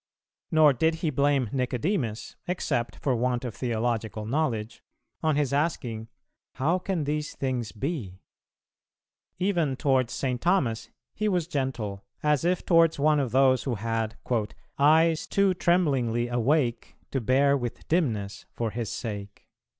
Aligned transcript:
Nor 0.49 0.73
did 0.73 0.95
He 1.05 1.11
blame 1.11 1.47
Nicodemus, 1.53 2.35
except 2.47 2.95
for 2.95 3.15
want 3.15 3.45
of 3.45 3.53
theological 3.53 4.25
knowledge, 4.25 4.81
on 5.21 5.35
his 5.35 5.53
asking 5.53 6.07
"How 6.55 6.79
can 6.79 7.03
these 7.03 7.35
things 7.35 7.71
be?" 7.71 8.17
Even 9.37 9.75
towards 9.75 10.11
St. 10.11 10.41
Thomas 10.41 10.89
He 11.13 11.29
was 11.29 11.45
gentle, 11.45 12.03
as 12.23 12.43
if 12.43 12.65
towards 12.65 12.97
one 12.97 13.19
of 13.19 13.31
those 13.31 13.61
who 13.65 13.75
had 13.75 14.17
"eyes 14.79 15.27
too 15.27 15.53
tremblingly 15.53 16.29
awake 16.29 16.95
to 17.11 17.21
bear 17.21 17.55
with 17.55 17.87
dimness 17.87 18.47
for 18.55 18.71
His 18.71 18.91
sake." 18.91 19.45